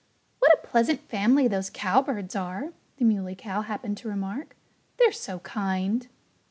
"What 0.39 0.51
a 0.55 0.65
pleasant 0.65 1.01
family 1.07 1.47
those 1.47 1.69
cowbirds 1.69 2.35
are!" 2.35 2.73
the 2.97 3.05
Muley 3.05 3.35
Cow 3.35 3.61
happened 3.61 3.97
to 3.97 4.07
remark. 4.09 4.55
"They're 4.97 5.11
so 5.11 5.37
kind!" 5.41 6.07